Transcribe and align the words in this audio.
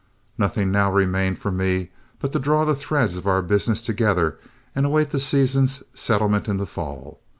Nothing 0.35 0.71
now 0.71 0.91
remained 0.91 1.37
for 1.37 1.51
me 1.51 1.91
but 2.19 2.31
to 2.31 2.39
draw 2.39 2.65
the 2.65 2.73
threads 2.73 3.17
of 3.17 3.27
our 3.27 3.43
business 3.43 3.83
together 3.83 4.39
and 4.75 4.83
await 4.83 5.11
the 5.11 5.19
season's 5.19 5.83
settlement 5.93 6.47
in 6.47 6.57
the 6.57 6.65
fall. 6.65 7.19